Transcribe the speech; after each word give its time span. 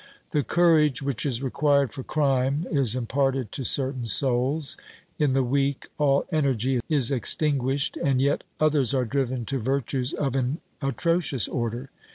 The 0.31 0.41
courage 0.43 1.03
which 1.03 1.27
is 1.27 1.43
required 1.43 1.93
for 1.93 2.01
crime 2.01 2.65
is 2.71 2.95
imparted 2.95 3.51
to 3.51 3.63
certain 3.63 4.07
souls; 4.07 4.75
in 5.19 5.33
the 5.33 5.43
weak 5.43 5.89
all 5.99 6.25
energy 6.31 6.81
is 6.89 7.11
extinguished, 7.11 7.97
and 7.97 8.19
yet 8.19 8.43
others 8.59 8.95
are 8.95 9.05
driven 9.05 9.45
to 9.45 9.59
virtues 9.59 10.13
of 10.15 10.35
an 10.35 10.59
atrocious 10.81 11.47
order. 11.47 11.91